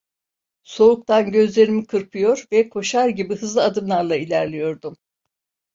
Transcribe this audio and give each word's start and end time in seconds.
Soğuktan 0.63 1.31
gözlerimi 1.31 1.85
kırpıyor 1.85 2.47
ve 2.51 2.69
koşar 2.69 3.09
gibi 3.09 3.35
hızlı 3.35 3.63
adımlarla 3.63 4.15
ilerliyordum. 4.15 4.97